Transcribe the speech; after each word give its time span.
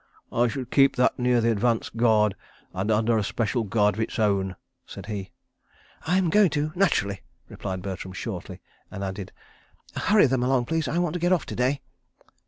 "I 0.31 0.47
should 0.47 0.71
keep 0.71 0.95
that 0.95 1.19
near 1.19 1.41
the 1.41 1.51
advance 1.51 1.89
guard 1.89 2.35
and 2.73 2.89
under 2.89 3.19
a 3.19 3.23
special 3.23 3.63
guard 3.63 3.93
of 3.93 4.01
its 4.01 4.17
own," 4.17 4.55
said 4.87 5.05
he. 5.05 5.29
"I'm 6.07 6.31
going 6.31 6.49
to—naturally," 6.49 7.21
replied 7.49 7.83
Bertram 7.83 8.13
shortly, 8.13 8.61
and 8.89 9.03
added: 9.03 9.31
"Hurry 9.95 10.25
them 10.25 10.41
along, 10.41 10.65
please. 10.65 10.87
I 10.87 10.97
want 10.97 11.13
to 11.13 11.19
get 11.19 11.31
off 11.31 11.45
to 11.45 11.55
day." 11.55 11.81